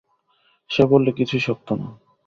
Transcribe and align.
সে 0.69 0.83
বললে, 0.85 1.11
কিছুই 1.11 1.41
শক্ত 1.47 1.67
না। 1.73 1.87